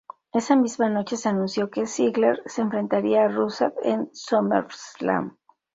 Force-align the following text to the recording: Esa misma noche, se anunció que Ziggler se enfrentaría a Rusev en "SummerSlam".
Esa 0.33 0.55
misma 0.55 0.89
noche, 0.89 1.15
se 1.15 1.29
anunció 1.29 1.69
que 1.69 1.85
Ziggler 1.85 2.41
se 2.47 2.63
enfrentaría 2.63 3.23
a 3.23 3.27
Rusev 3.27 3.75
en 3.83 4.09
"SummerSlam". 4.15 5.37